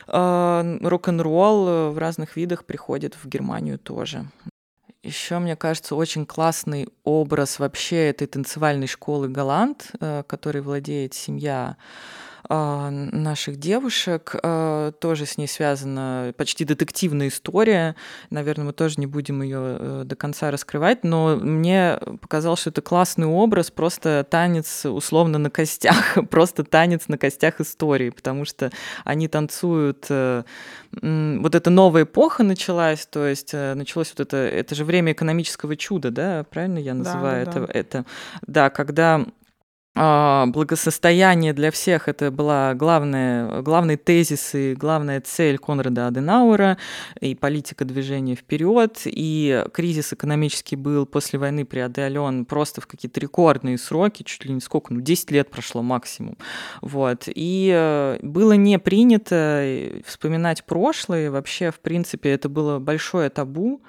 [0.06, 4.26] э, рок-н-ролл в разных видах приходит в Германию тоже.
[5.02, 11.76] Еще, мне кажется, очень классный образ вообще этой танцевальной школы Галант, э, которой владеет семья
[12.48, 14.34] наших девушек.
[14.42, 17.94] А, тоже с ней связана почти детективная история.
[18.30, 22.80] Наверное, мы тоже не будем ее э, до конца раскрывать, но мне показалось, что это
[22.80, 28.70] классный образ, просто танец условно на костях, просто танец на костях истории, потому что
[29.04, 30.42] они танцуют э,
[31.02, 35.76] вот эта новая эпоха началась, то есть э, началось вот это, это же время экономического
[35.76, 37.78] чуда, да, правильно я называю да, да, это, да.
[37.78, 38.04] это,
[38.46, 39.26] да, когда а,
[40.46, 42.08] благосостояние для всех.
[42.08, 46.78] Это была главная, главный тезис и главная цель Конрада Аденауэра
[47.20, 53.78] и политика движения вперед, и кризис экономический был после войны преодолен просто в какие-то рекордные
[53.78, 56.36] сроки, чуть ли не сколько, ну 10 лет прошло максимум,
[56.80, 63.82] вот, и э, было не принято вспоминать прошлое, вообще, в принципе, это было большое табу,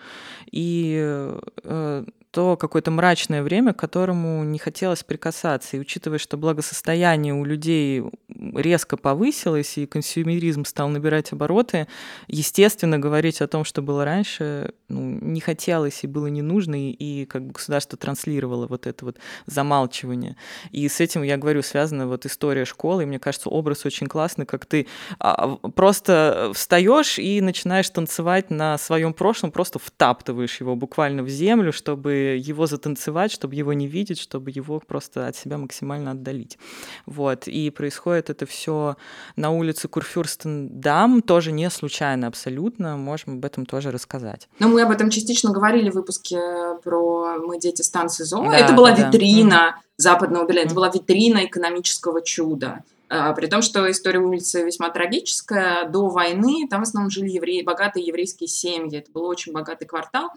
[0.52, 5.78] и э, то какое-то мрачное время, к которому не хотелось прикасаться.
[5.78, 11.88] И учитывая, что благосостояние у людей резко повысилось, и консюмеризм стал набирать обороты,
[12.28, 16.92] естественно, говорить о том, что было раньше, ну, не хотелось и было не нужно, и,
[16.92, 20.36] и как бы государство транслировало вот это вот замалчивание.
[20.72, 24.46] И с этим, я говорю, связана вот история школы, и мне кажется, образ очень классный,
[24.46, 24.86] как ты
[25.20, 31.74] а, просто встаешь и начинаешь танцевать на своем прошлом, просто втаптываешь его буквально в землю,
[31.74, 36.58] чтобы его затанцевать, чтобы его не видеть, чтобы его просто от себя максимально отдалить.
[37.05, 37.47] Вот.
[37.47, 38.95] И происходит это все
[39.36, 44.47] на улице Курфюрстендам, тоже не случайно абсолютно, можем об этом тоже рассказать.
[44.60, 46.39] Но мы об этом частично говорили в выпуске
[46.84, 48.43] про «Мы дети станции ЗО».
[48.43, 49.75] Да, это была да, витрина да.
[49.97, 52.84] западного Берлина, mm это была витрина экономического чуда.
[53.10, 55.89] А, при том, что история улицы весьма трагическая.
[55.89, 58.99] До войны там в основном жили евреи, богатые еврейские семьи.
[58.99, 60.29] Это был очень богатый квартал.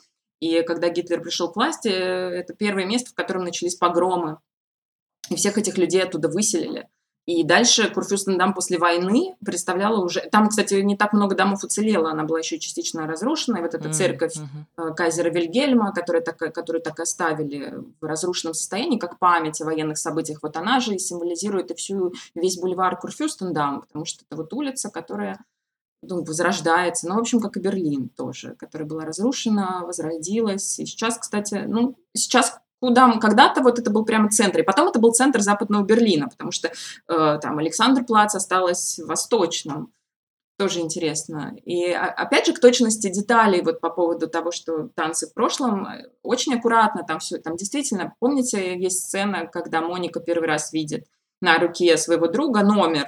[0.43, 4.39] И когда Гитлер пришел к власти, это первое место, в котором начались погромы.
[5.31, 6.89] И всех этих людей оттуда выселили.
[7.27, 10.21] И дальше Курфюрстендам после войны представляла уже...
[10.33, 13.59] Там, кстати, не так много домов уцелело, она была еще частично разрушена.
[13.59, 14.95] И вот эта церковь mm-hmm.
[14.95, 20.41] кайзера Вильгельма, которую так, которую так оставили в разрушенном состоянии, как память о военных событиях,
[20.43, 24.91] вот она же и символизирует и всю, весь бульвар Курфюрстендам, потому что это вот улица,
[24.91, 25.39] которая
[26.03, 27.09] ну, возрождается.
[27.09, 30.79] Ну, в общем, как и Берлин тоже, которая была разрушена, возродилась.
[30.79, 34.99] И сейчас, кстати, ну, сейчас куда когда-то вот это был прямо центр, и потом это
[34.99, 39.93] был центр западного Берлина, потому что э, там Александр Плац осталось восточным,
[40.59, 41.55] тоже интересно.
[41.65, 45.87] И опять же к точности деталей вот по поводу того, что танцы в прошлом,
[46.25, 51.07] очень аккуратно там все, там действительно, помните, есть сцена, когда Моника первый раз видит
[51.41, 53.07] на руке своего друга номер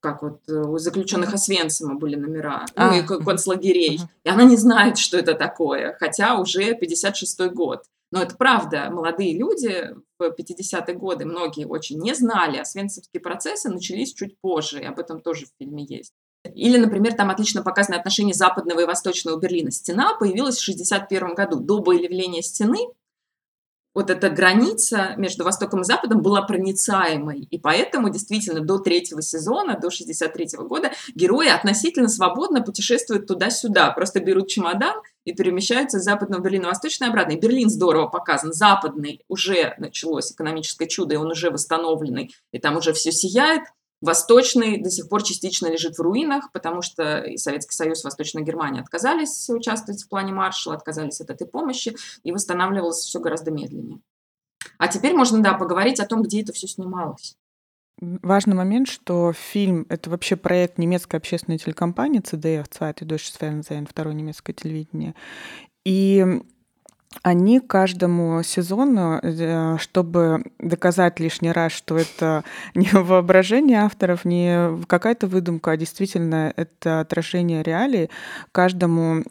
[0.00, 3.96] как вот э, у заключенных Освенцима были номера, ну а, и концлагерей.
[3.96, 4.08] Угу.
[4.24, 7.84] И она не знает, что это такое, хотя уже 56-й год.
[8.12, 13.68] Но это правда, молодые люди в 50-е годы, многие очень не знали, а свенцевские процессы
[13.68, 16.12] начались чуть позже, и об этом тоже в фильме есть.
[16.54, 19.70] Или, например, там отлично показаны отношения западного и восточного Берлина.
[19.70, 21.60] Стена появилась в 1961 году.
[21.60, 22.78] До появления стены
[23.94, 27.40] вот эта граница между Востоком и Западом была проницаемой.
[27.50, 33.90] И поэтому действительно до третьего сезона, до 63 -го года, герои относительно свободно путешествуют туда-сюда.
[33.90, 37.32] Просто берут чемодан и перемещаются из западного Берлина в восточный и обратно.
[37.32, 38.52] И Берлин здорово показан.
[38.52, 42.34] Западный уже началось экономическое чудо, и он уже восстановленный.
[42.52, 43.62] И там уже все сияет.
[44.00, 48.42] Восточный до сих пор частично лежит в руинах, потому что и Советский Союз, и Восточная
[48.42, 54.00] Германия отказались участвовать в плане маршала, отказались от этой помощи, и восстанавливалось все гораздо медленнее.
[54.78, 57.36] А теперь можно, да, поговорить о том, где это все снималось.
[58.00, 64.14] Важный момент, что фильм— это вообще проект немецкой общественной телекомпании CDF, Zweite Deutsche Fernsehen, второе
[64.14, 65.14] немецкое телевидение.
[65.84, 66.24] И
[67.22, 72.44] они каждому сезону, э, чтобы доказать лишний раз, что это
[72.74, 78.10] не воображение авторов, не какая-то выдумка, а действительно это отражение реалий,
[78.52, 79.24] каждому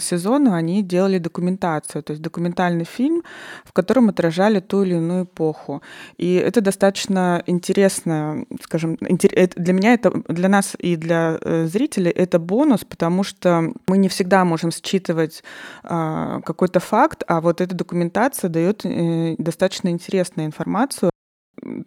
[0.00, 3.22] сезону они делали документацию, то есть документальный фильм,
[3.64, 5.82] в котором отражали ту или иную эпоху.
[6.18, 12.38] И это достаточно интересно, скажем, для меня это, для нас и для э, зрителей это
[12.38, 15.44] бонус, потому что мы не всегда можем считывать
[15.84, 21.10] а, какой-то факт, а вот эта документация дает э, достаточно интересную информацию.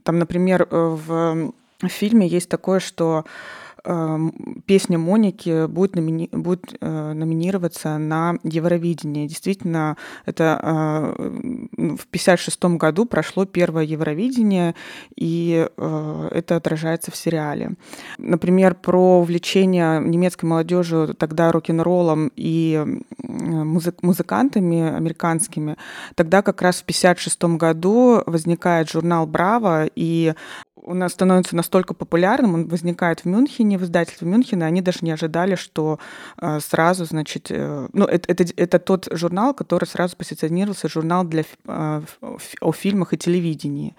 [0.03, 1.53] Там, например, э, в
[1.87, 3.25] фильме есть такое, что
[4.65, 6.29] песня Моники будет, номини...
[6.31, 9.27] будет э, номинироваться на Евровидение.
[9.27, 11.13] Действительно, это э,
[11.97, 14.75] в 1956 году прошло первое Евровидение,
[15.15, 17.71] и э, это отражается в сериале.
[18.17, 24.01] Например, про увлечение немецкой молодежи тогда рок-н-роллом и музык...
[24.01, 25.75] музыкантами американскими.
[26.15, 30.33] Тогда как раз в 1956 году возникает журнал «Браво», и
[30.83, 35.11] у нас становится настолько популярным, он возникает в Мюнхене, в издательстве Мюнхена, они даже не
[35.11, 35.99] ожидали, что
[36.41, 41.43] э, сразу, значит, э, ну, это, это, это тот журнал, который сразу позиционировался, журнал для,
[41.67, 42.01] э,
[42.61, 43.95] о фильмах и телевидении.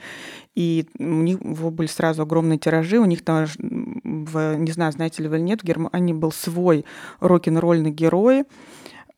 [0.55, 5.29] И у них были сразу огромные тиражи, у них там, в, не знаю, знаете ли
[5.29, 6.85] вы или нет, в Германии был свой
[7.21, 8.45] рок-н-ролльный герой,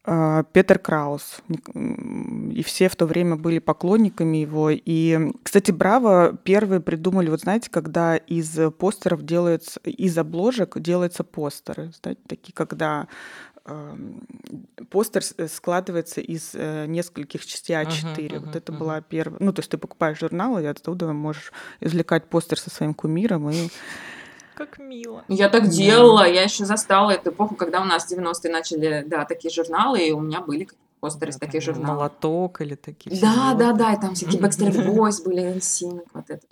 [0.06, 1.40] Петер Краус.
[1.74, 4.70] И все в то время были поклонниками его.
[4.70, 11.92] И, кстати, Браво первые придумали, вот знаете, когда из постеров делается, из обложек делаются постеры.
[12.00, 13.08] Знаете, такие, когда
[14.90, 18.14] постер складывается из э, нескольких частей А4.
[18.14, 18.78] Uh-huh, uh-huh, вот это uh-huh.
[18.78, 19.38] была первая.
[19.42, 23.68] Ну, то есть ты покупаешь журнал, и оттуда можешь извлекать постер со своим кумиром и
[24.56, 25.24] как мило.
[25.28, 29.52] Я так делала, я еще застала эту эпоху, когда у нас 90-е начали, да, такие
[29.52, 30.68] журналы, и у меня были
[31.00, 31.98] постеры из таких журналов.
[31.98, 33.20] Молоток или такие.
[33.20, 36.46] Да, да, да, и там всякие Backstreet Boys были, Синок, вот это.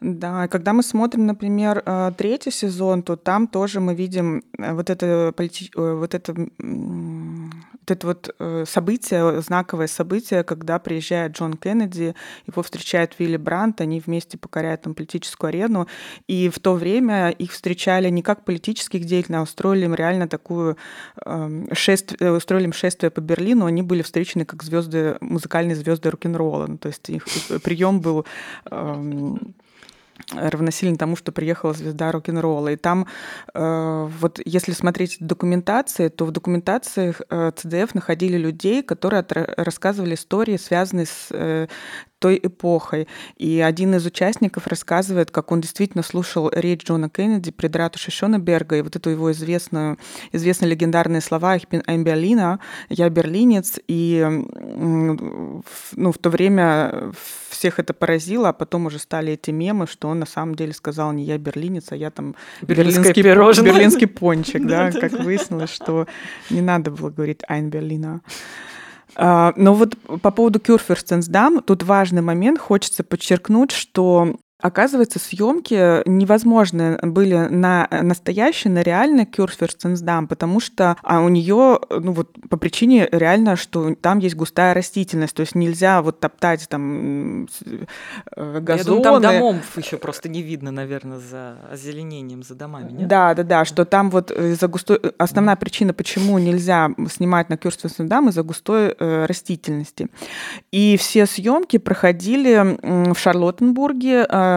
[0.00, 4.90] Да, когда мы смотрим, например, э, третий сезон, то там тоже мы видим э, вот
[4.90, 5.70] это, полити...
[5.76, 12.14] Э, вот это вот это вот событие, знаковое событие, когда приезжает Джон Кеннеди,
[12.46, 15.88] его встречает Вилли Брант, они вместе покоряют там политическую арену,
[16.28, 20.76] и в то время их встречали не как политических деятелей, а устроили им реально такую
[21.24, 26.66] эм, шествие, устроили им шествие по Берлину, они были встречены как звезды, музыкальные звезды рок-н-ролла,
[26.68, 27.24] ну, то есть их
[27.64, 28.24] прием был
[28.70, 29.29] эм,
[30.32, 32.68] равносильно тому, что приехала звезда рок-н-ролла.
[32.68, 33.06] И там,
[33.54, 39.24] э, вот если смотреть документации, то в документациях э, ЦДФ находили людей, которые
[39.56, 41.68] рассказывали истории, связанные с э,
[42.20, 43.08] той эпохой.
[43.36, 48.76] И один из участников рассказывает, как он действительно слушал речь Джона Кеннеди пред ратушей Шонеберга,
[48.76, 49.98] и вот эту его известную,
[50.30, 52.58] известные легендарные слова «Ich bin ein Berliner»,
[52.90, 55.62] «Я берлинец», и ну,
[56.12, 57.12] в то время
[57.48, 61.12] всех это поразило, а потом уже стали эти мемы, что он на самом деле сказал
[61.12, 66.06] не «Я берлинец», а «Я там берлинский, берлинский пончик», да, как выяснилось, что
[66.50, 68.20] не надо было говорить «Ein Berliner».
[69.16, 76.98] А, но вот по поводу Кюрферстенсдам, тут важный момент, хочется подчеркнуть, что Оказывается, съемки невозможны
[77.02, 83.08] были на настоящей, на реальной Кюрсферстенсдам, потому что а у нее, ну вот по причине
[83.10, 87.48] реально, что там есть густая растительность, то есть нельзя вот топтать там
[88.36, 88.78] газоны.
[88.78, 93.08] Я думаю, там домов еще просто не видно, наверное, за озеленением, за домами, нет?
[93.08, 95.00] Да, да, да, что там вот из-за густой...
[95.18, 100.08] Основная причина, почему нельзя снимать на Кюрсферстенсдам, из-за густой э, растительности.
[100.70, 102.78] И все съемки проходили
[103.12, 104.49] в Шарлоттенбурге, э,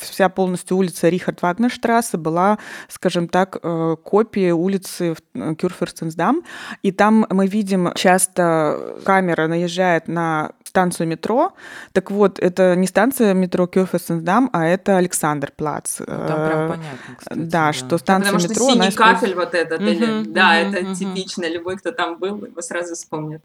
[0.00, 6.42] вся полностью улица Рихард Вагнерштрассе была, скажем так, э, копией улицы э, Кюрферстенсдам.
[6.82, 11.52] И там мы видим часто камера наезжает на станцию метро.
[11.92, 15.98] Так вот, это не станция метро Кёферсендам, а это Александр Плац.
[15.98, 17.38] Ну, там прям э, понятно, кстати.
[17.38, 17.72] Да, да.
[17.74, 18.66] что станция Потому метро...
[18.66, 20.94] Потому что синий кафель вот этот, угу, или, да, угу, это угу.
[20.94, 21.48] типично.
[21.50, 23.42] Любой, кто там был, его сразу вспомнит.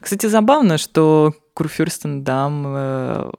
[0.00, 3.32] Кстати, забавно, что Курфюрстендам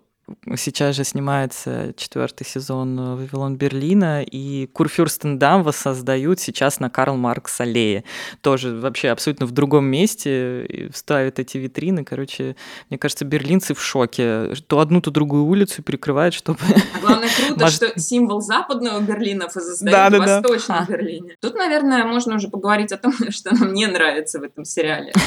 [0.58, 8.04] Сейчас же снимается четвертый сезон «Вавилон Берлина», и Курфюрстендам воссоздают сейчас на Карл Маркс аллее.
[8.42, 12.04] Тоже вообще абсолютно в другом месте ставят эти витрины.
[12.04, 12.56] Короче,
[12.90, 14.54] мне кажется, берлинцы в шоке.
[14.68, 16.60] То одну, то другую улицу перекрывают, чтобы...
[16.96, 17.76] А главное, круто, Может...
[17.76, 20.94] что символ западного Берлина воссоздают да, да, в восточном да.
[20.94, 21.36] Берлине.
[21.40, 25.14] Тут, наверное, можно уже поговорить о том, что нам не нравится в этом сериале.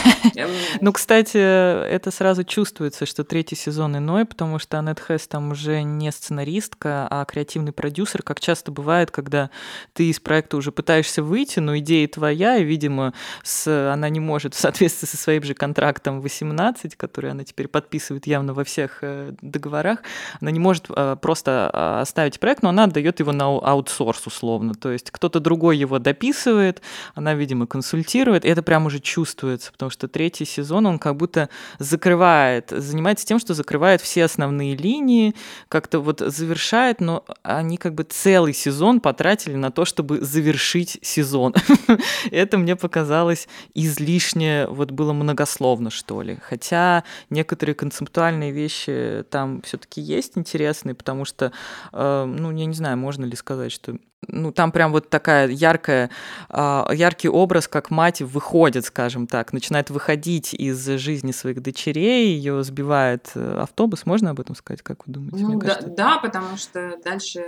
[0.81, 5.53] Ну, кстати, это сразу чувствуется, что третий сезон иной, потому что она Аннет Хэс там
[5.53, 9.51] уже не сценаристка, а креативный продюсер, как часто бывает, когда
[9.93, 14.55] ты из проекта уже пытаешься выйти, но идея твоя, и, видимо, с, она не может
[14.57, 19.33] в соответствии со своим же контрактом 18, который она теперь подписывает явно во всех э,
[19.41, 20.01] договорах,
[20.41, 24.75] она не может э, просто э, оставить проект, но она отдает его на аутсорс условно.
[24.75, 26.83] То есть кто-то другой его дописывает,
[27.15, 31.49] она, видимо, консультирует, и это прям уже чувствуется, потому что третий сезон, он как будто
[31.79, 35.35] закрывает, занимается тем, что закрывает все основные линии,
[35.69, 41.55] как-то вот завершает, но они как бы целый сезон потратили на то, чтобы завершить сезон.
[42.31, 46.39] Это мне показалось излишне, вот было многословно, что ли.
[46.43, 51.53] Хотя некоторые концептуальные вещи там все-таки есть интересные, потому что,
[51.93, 53.97] э, ну, я не знаю, можно ли сказать, что
[54.29, 56.11] ну, там прям вот такая яркая,
[56.49, 62.63] а, яркий образ, как мать выходит, скажем так, начинает выходить из жизни своих дочерей, ее
[62.63, 64.07] сбивает э, автобус.
[64.07, 65.39] Можно об этом сказать, как вы думаете?
[65.39, 67.45] Ну, да, да, потому что дальше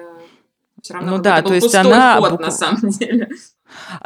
[0.81, 3.29] все равно ну да, то есть она ход, на самом деле.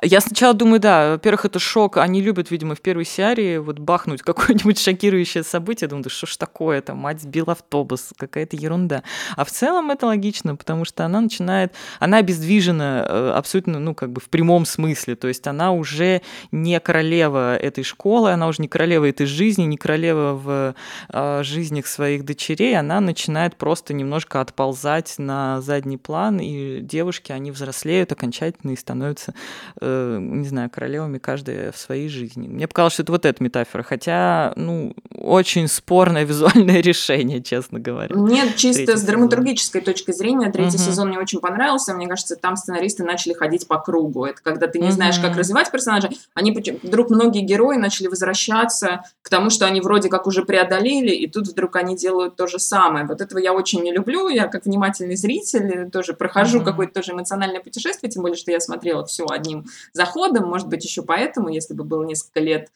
[0.02, 1.96] Я сначала думаю, да, во-первых, это шок.
[1.96, 5.88] Они любят, видимо, в первой серии вот бахнуть какое-нибудь шокирующее событие.
[5.88, 9.02] Думаю, да что ж такое, там мать сбила автобус, какая-то ерунда.
[9.36, 14.12] А в целом это логично, потому что она начинает, она обездвижена э, абсолютно, ну, как
[14.12, 15.16] бы в прямом смысле.
[15.16, 19.76] То есть она уже не королева этой школы, она уже не королева этой жизни, не
[19.76, 20.74] королева в
[21.12, 22.78] э, жизнях своих дочерей.
[22.78, 29.34] Она начинает просто немножко отползать на задний план, и девушки, они взрослеют окончательно и становятся
[29.80, 32.48] э, не знаю, королевами каждая в своей жизни.
[32.48, 38.14] Мне показалось, что это вот эта метафора, хотя, ну, очень спорное визуальное решение, честно говоря.
[38.14, 40.84] Нет, чисто с драматургической точки зрения третий угу.
[40.84, 41.94] сезон мне очень понравился.
[41.94, 44.24] Мне кажется, там сценаристы начали ходить по кругу.
[44.24, 46.11] Это когда ты не знаешь, как развивать персонажа.
[46.34, 46.52] Они
[46.82, 51.48] вдруг многие герои начали возвращаться к тому, что они вроде как уже преодолели, и тут
[51.48, 53.07] вдруг они делают то же самое.
[53.07, 54.28] Вот этого я очень не люблю.
[54.28, 56.66] Я как внимательный зритель тоже прохожу угу.
[56.66, 60.49] какое-то тоже эмоциональное путешествие, тем более, что я смотрела все одним заходом.
[60.49, 62.70] Может быть, еще поэтому, если бы было несколько лет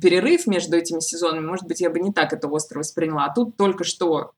[0.00, 3.24] перерыв между этими сезонами, может быть, я бы не так это остро восприняла.
[3.26, 4.32] А тут только что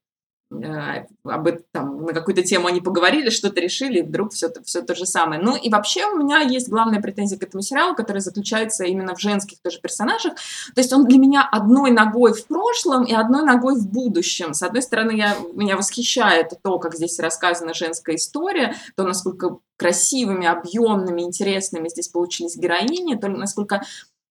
[0.50, 4.94] об этом, там, на какую-то тему они поговорили, что-то решили, и вдруг все, все то
[4.94, 5.40] же самое.
[5.40, 9.20] Ну и вообще у меня есть главная претензия к этому сериалу, которая заключается именно в
[9.20, 10.34] женских тоже персонажах.
[10.74, 14.54] То есть он для меня одной ногой в прошлом и одной ногой в будущем.
[14.54, 20.46] С одной стороны, я, меня восхищает то, как здесь рассказана женская история, то, насколько красивыми,
[20.46, 23.82] объемными, интересными здесь получились героини, то, насколько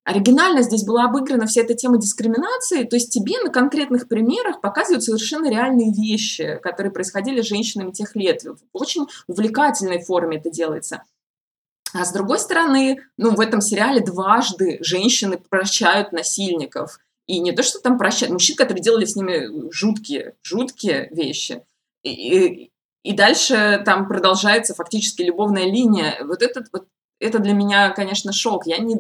[0.04, 5.04] оригинально здесь была обыграна вся эта тема дискриминации, то есть тебе на конкретных примерах показывают
[5.04, 8.44] совершенно реальные вещи, которые происходили с женщинами тех лет.
[8.44, 11.04] В очень увлекательной форме это делается.
[11.94, 17.00] А с другой стороны, ну, в этом сериале дважды женщины прощают насильников.
[17.28, 21.64] И не то, что там прощают, мужчин, которые делали с ними жуткие, жуткие вещи.
[22.02, 22.72] И, и,
[23.04, 26.18] и дальше там продолжается фактически любовная линия.
[26.26, 26.88] Вот этот вот
[27.20, 28.66] это для меня, конечно, шок.
[28.66, 28.98] Я не,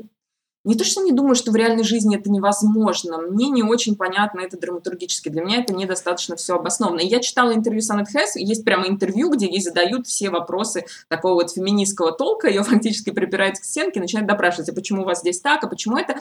[0.63, 4.39] не то, что не думаю, что в реальной жизни это невозможно, мне не очень понятно
[4.39, 7.01] это драматургически, для меня это недостаточно все обосновано.
[7.01, 10.85] И я читала интервью с Аннет Хэс, есть прямо интервью, где ей задают все вопросы
[11.09, 15.19] такого вот феминистского толка, ее фактически припирают к стенке, начинают допрашивать, а почему у вас
[15.19, 16.15] здесь так, а почему это...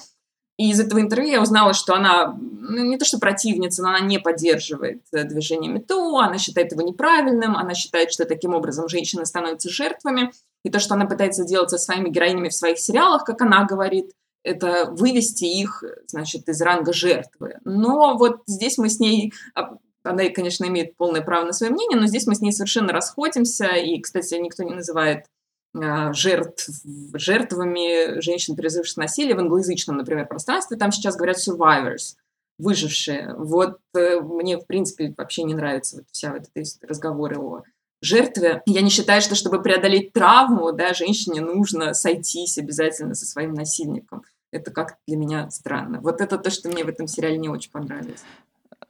[0.58, 4.00] И из этого интервью я узнала, что она ну, не то что противница, но она
[4.00, 9.24] не поддерживает э, движение МИТУ, она считает его неправильным, она считает, что таким образом женщины
[9.24, 10.30] становятся жертвами.
[10.62, 14.12] И то, что она пытается делать со своими героинями в своих сериалах, как она говорит,
[14.42, 17.58] это вывести их, значит, из ранга жертвы.
[17.64, 19.32] Но вот здесь мы с ней
[20.04, 23.68] она, конечно, имеет полное право на свое мнение, но здесь мы с ней совершенно расходимся,
[23.76, 25.26] и, кстати, никто не называет
[25.74, 26.68] а, жертв,
[27.14, 30.76] жертвами женщин, переживших насилие в англоязычном, например, пространстве.
[30.76, 32.16] Там сейчас говорят survivors,
[32.58, 33.34] выжившие.
[33.38, 37.62] Вот э, мне, в принципе, вообще не нравится вот вся вот эта разговоры о
[38.02, 38.62] жертве.
[38.66, 44.24] Я не считаю, что чтобы преодолеть травму, да, женщине нужно сойтись обязательно со своим насильником.
[44.52, 46.00] Это как для меня странно.
[46.00, 48.22] Вот это то, что мне в этом сериале не очень понравилось.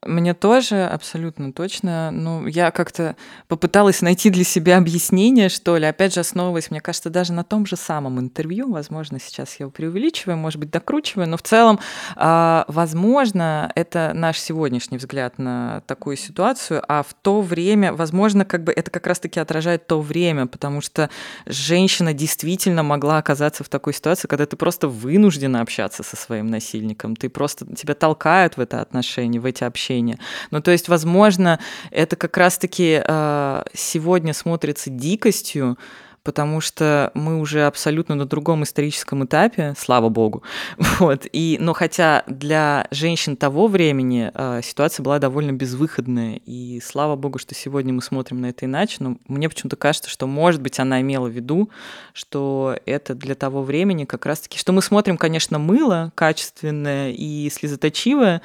[0.05, 2.11] Мне тоже, абсолютно точно.
[2.11, 3.15] Ну, я как-то
[3.47, 5.87] попыталась найти для себя объяснение, что ли.
[5.87, 8.73] Опять же, основываясь, мне кажется, даже на том же самом интервью.
[8.73, 11.79] Возможно, сейчас я его преувеличиваю, может быть, докручиваю, но в целом,
[12.17, 18.65] а, возможно, это наш сегодняшний взгляд на такую ситуацию, а в то время, возможно, как
[18.65, 21.11] бы это как раз-таки отражает то время, потому что
[21.47, 27.15] женщина действительно могла оказаться в такой ситуации, когда ты просто вынуждена общаться со своим насильником,
[27.15, 30.19] ты просто тебя толкают в это отношение, в эти общения общения.
[30.51, 31.59] Ну, то есть, возможно,
[31.91, 35.77] это как раз-таки э, сегодня смотрится дикостью,
[36.25, 40.43] потому что мы уже абсолютно на другом историческом этапе, слава богу.
[40.99, 41.27] Вот.
[41.33, 47.39] И, но хотя для женщин того времени э, ситуация была довольно безвыходная, и слава богу,
[47.39, 51.01] что сегодня мы смотрим на это иначе, но мне почему-то кажется, что, может быть, она
[51.01, 51.71] имела в виду,
[52.13, 58.43] что это для того времени как раз-таки, что мы смотрим, конечно, мыло качественное и слезоточивое,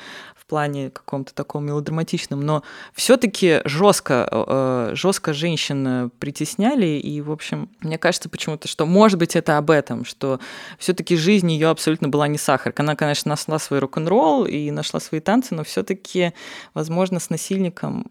[0.48, 7.98] плане каком-то таком мелодраматичном, но все-таки жестко, э, жестко женщин притесняли, и, в общем, мне
[7.98, 10.39] кажется почему-то, что, может быть, это об этом, что
[10.80, 12.74] все-таки жизнь ее абсолютно была не сахар.
[12.78, 16.34] Она, конечно, нашла свой рок-н-ролл и нашла свои танцы, но все-таки,
[16.74, 18.08] возможно, с насильником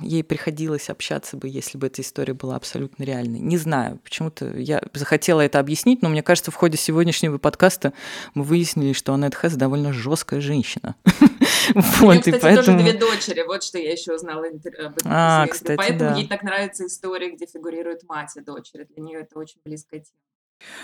[0.00, 3.40] ей приходилось общаться бы, если бы эта история была абсолютно реальной.
[3.40, 7.92] Не знаю, почему-то я захотела это объяснить, но мне кажется, в ходе сегодняшнего подкаста
[8.34, 10.94] мы выяснили, что Аннет Хэс довольно жесткая женщина.
[11.74, 12.78] Вот, У нее, кстати, поэтому...
[12.78, 14.94] тоже две дочери, вот что я еще узнала об этом.
[15.06, 16.16] А, кстати, Поэтому да.
[16.16, 18.84] ей так нравится история, где фигурирует мать и дочери.
[18.84, 20.18] Для нее это очень близкая тема.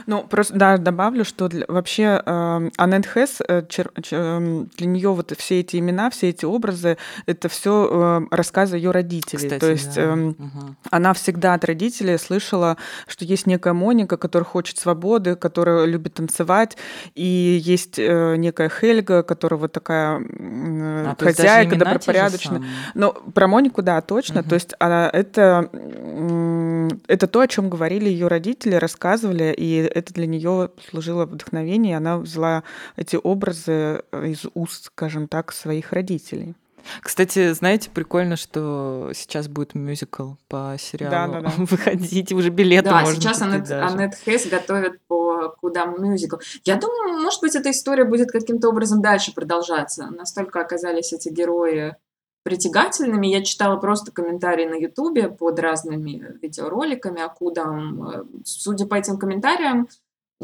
[0.07, 4.87] Ну, просто, да, добавлю, что для, вообще э, Аннет Хесс, э, чер, чер, эм, для
[4.87, 6.97] нее вот все эти имена, все эти образы,
[7.27, 9.43] это все э, рассказы ее родителей.
[9.43, 10.03] Кстати, То есть да.
[10.03, 10.77] э, угу.
[10.91, 16.77] она всегда от родителей слышала, что есть некая Моника, которая хочет свободы, которая любит танцевать,
[17.15, 22.63] и есть э, некая Хельга, которая вот такая э, а, хозяйка, добропорядочная.
[22.95, 24.41] Но про Монику, да, точно.
[24.41, 24.49] Угу.
[24.49, 30.13] То есть она, это, э, это то, о чем говорили ее родители, рассказывали, и это
[30.13, 32.63] для нее служило вдохновением, и она взяла
[32.97, 36.55] эти образы э, из уст, скажем так, своих родителей.
[37.03, 41.55] Кстати, знаете, прикольно, что сейчас будет мюзикл по сериалу да, да, да.
[41.59, 46.37] выходить, уже билеты Да, сейчас Аннет, Аннет Хейс готовит по куда мюзикл.
[46.65, 50.07] Я думаю, может быть, эта история будет каким-то образом дальше продолжаться.
[50.11, 51.97] Настолько оказались эти герои
[52.43, 53.27] притягательными.
[53.27, 58.25] Я читала просто комментарии на Ютубе под разными видеороликами Акуда.
[58.45, 59.89] Судя по этим комментариям,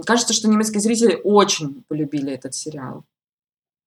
[0.04, 3.04] кажется, что немецкие зрители очень полюбили этот сериал.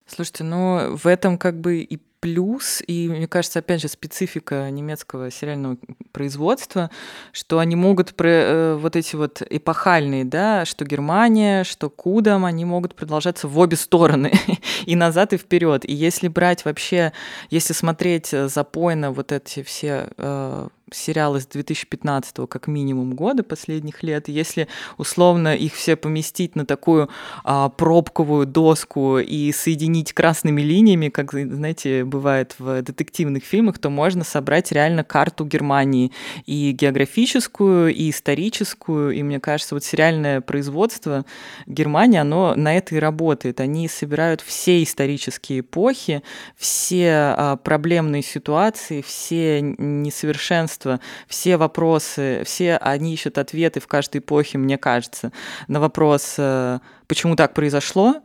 [0.07, 5.32] Слушайте, ну в этом как бы и плюс, и мне кажется, опять же, специфика немецкого
[5.32, 5.78] сериального
[6.11, 6.89] производства,
[7.32, 12.65] что они могут про, э, вот эти вот эпохальные, да, что Германия, что Кудам, они
[12.65, 14.32] могут продолжаться в обе стороны,
[14.86, 15.86] и назад, и вперед.
[15.86, 17.13] И если брать вообще,
[17.49, 24.28] если смотреть запойно вот эти все э, сериалы с 2015 как минимум года последних лет,
[24.28, 24.67] если
[24.97, 27.09] условно их все поместить на такую
[27.43, 34.24] а, пробковую доску и соединить красными линиями, как, знаете, бывает в детективных фильмах, то можно
[34.24, 36.12] собрать реально карту Германии.
[36.45, 41.26] И географическую, и историческую, и мне кажется, вот сериальное производство
[41.68, 43.60] Германии, оно на это и работает.
[43.60, 46.24] Они собирают все исторические эпохи,
[46.57, 54.57] все а, проблемные ситуации, все несовершенства все вопросы, все они ищут ответы в каждой эпохе,
[54.57, 55.32] мне кажется,
[55.68, 58.16] на вопрос, э, почему так произошло,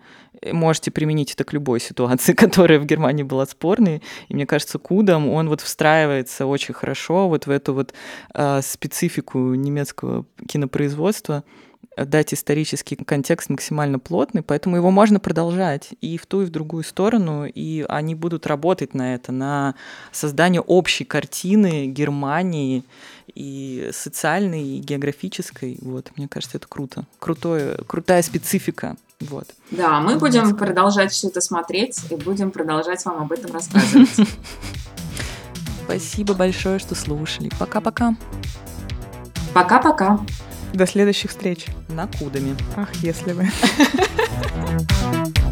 [0.53, 4.03] можете применить это к любой ситуации, которая в Германии была спорной.
[4.28, 7.95] И мне кажется, Кудом он вот встраивается очень хорошо вот в эту вот
[8.35, 11.45] э, специфику немецкого кинопроизводства
[11.97, 16.85] дать исторический контекст максимально плотный, поэтому его можно продолжать и в ту, и в другую
[16.85, 19.74] сторону, и они будут работать на это, на
[20.12, 22.85] создание общей картины Германии
[23.35, 25.78] и социальной, и географической.
[25.80, 27.05] Вот, мне кажется, это круто.
[27.18, 28.97] Крутое, крутая специфика.
[29.20, 29.46] Вот.
[29.70, 34.10] Да, мы будем продолжать все это смотреть и будем продолжать вам об этом рассказывать.
[35.84, 37.50] Спасибо большое, что слушали.
[37.58, 38.16] Пока-пока.
[39.52, 40.20] Пока-пока.
[40.72, 41.66] До следующих встреч.
[41.88, 42.56] На кудами.
[42.76, 43.48] Ах, если бы.